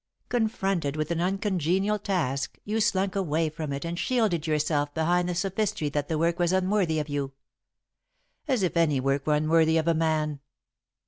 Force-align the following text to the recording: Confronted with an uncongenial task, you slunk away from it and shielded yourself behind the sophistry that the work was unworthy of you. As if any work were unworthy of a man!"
Confronted 0.29 0.95
with 0.95 1.11
an 1.11 1.21
uncongenial 1.21 1.99
task, 1.99 2.57
you 2.65 2.79
slunk 2.81 3.15
away 3.15 3.49
from 3.49 3.71
it 3.71 3.85
and 3.85 3.99
shielded 3.99 4.47
yourself 4.47 4.91
behind 4.95 5.29
the 5.29 5.35
sophistry 5.35 5.89
that 5.89 6.07
the 6.07 6.17
work 6.17 6.39
was 6.39 6.51
unworthy 6.51 6.97
of 6.97 7.07
you. 7.07 7.33
As 8.47 8.63
if 8.63 8.75
any 8.75 8.99
work 8.99 9.27
were 9.27 9.35
unworthy 9.35 9.77
of 9.77 9.87
a 9.87 9.93
man!" 9.93 10.39